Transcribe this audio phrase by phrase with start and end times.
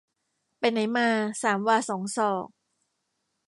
[0.59, 1.07] ไปไหนมา
[1.41, 2.47] สามวาสองศอก